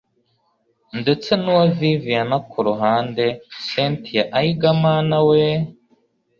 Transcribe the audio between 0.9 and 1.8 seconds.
ndetse nuwa